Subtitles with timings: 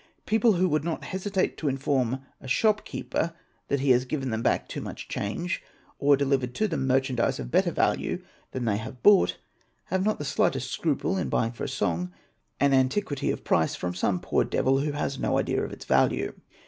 [0.25, 3.35] People who would not hesitate to inform a shop keeper
[3.67, 5.61] that he has given" them back too much change
[5.99, 8.19] or delivered to them merchandise of better | value
[8.49, 9.37] than they have bought,
[9.93, 12.11] have not the slightest scruple in buying for a song
[12.59, 16.33] an antiquity of price from some poor devil who has no idea of its value.